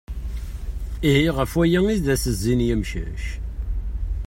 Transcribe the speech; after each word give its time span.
Ihi 1.09 1.29
ɣef 1.37 1.51
waya 1.57 1.79
i 1.93 1.97
as-zzin 2.13 2.61
yemcac. 2.67 3.23